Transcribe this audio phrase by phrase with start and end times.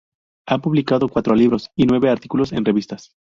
[0.47, 3.11] Ha publicado cuatro libros y nueve artículos en revistas.